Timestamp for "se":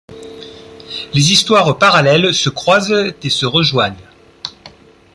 2.33-2.49, 3.29-3.45